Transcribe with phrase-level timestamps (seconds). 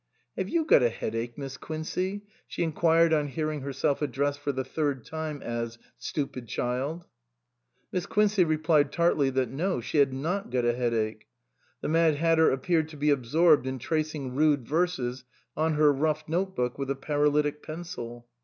[0.35, 4.63] "Have you got a headache Miss Quincey?" she inquired on hearing herself addressed for the
[4.63, 5.77] third time as"
[6.09, 7.05] Stupid child!"
[7.91, 11.27] Miss Quincey replied tartly that no, she had not got a headache.
[11.81, 15.23] The Mad Hatter appeared to be absorbed in tracing rude verses
[15.55, 18.27] on her rough notebook with a paralytic pencil.